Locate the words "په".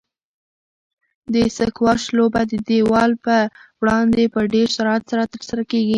3.25-3.35, 4.33-4.39